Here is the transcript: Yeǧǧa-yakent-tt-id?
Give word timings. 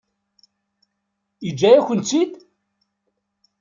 Yeǧǧa-yakent-tt-id? 1.45 2.31